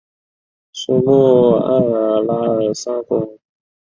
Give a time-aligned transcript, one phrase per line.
[0.73, 3.37] 苏穆埃尔拉尔萨国王。